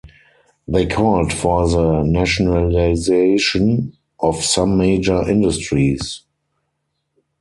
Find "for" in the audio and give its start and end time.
1.31-1.69